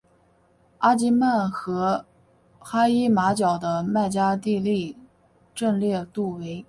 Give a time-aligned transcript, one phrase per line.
[0.79, 2.07] 阿吉曼和
[2.57, 4.97] 哈伊马角的麦加利地
[5.53, 6.59] 震烈度为。